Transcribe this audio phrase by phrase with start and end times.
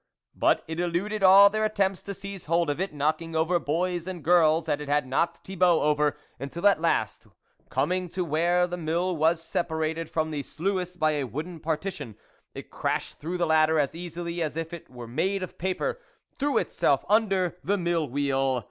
[0.33, 4.23] But it eluded all their attempts to seize hold of it, knocking over boys and
[4.23, 7.27] girls, as it had knocked Thibault over, until, at last,
[7.69, 12.15] coming to where the mill was separated from the sluice by a wooden partition,
[12.55, 15.99] it crashed through the latter as easily as if it were made of paper,
[16.39, 18.59] threw itself under the mill wheel